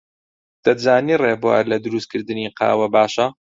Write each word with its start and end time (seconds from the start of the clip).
دەتزانی 0.65 1.19
ڕێبوار 1.23 1.63
لە 1.71 1.77
دروستکردنی 1.83 2.53
قاوە 2.59 2.87
باشە؟ 2.95 3.27